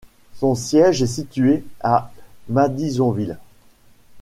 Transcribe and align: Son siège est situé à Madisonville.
Son 0.33 0.55
siège 0.55 1.03
est 1.03 1.05
situé 1.05 1.63
à 1.79 2.11
Madisonville. 2.49 3.37